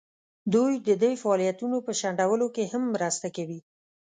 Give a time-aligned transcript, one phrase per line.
[0.53, 3.59] دوی د دې فعالیتونو په شنډولو کې هم مرسته کوي.